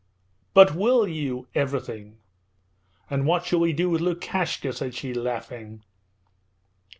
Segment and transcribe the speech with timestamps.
[0.55, 1.47] 'But will you?
[1.53, 2.17] Everything...'
[3.11, 5.83] 'And what shall we do with Lukashka?' said she, laughing.